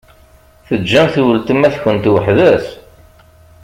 [0.67, 2.67] Teǧǧamt weltma-tkent weḥd-s?